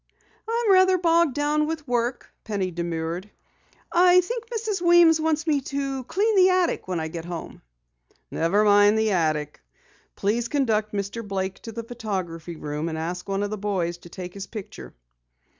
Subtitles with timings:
[0.49, 3.29] "I'm rather bogged down with work," Penny demurred.
[3.91, 4.81] "I think Mrs.
[4.81, 7.61] Weems wants me to clean the attic when I get home."
[8.31, 9.61] "Never mind the attic.
[10.15, 11.21] Please conduct Mr.
[11.23, 14.95] Blake to the photography room and ask one of the boys to take his picture."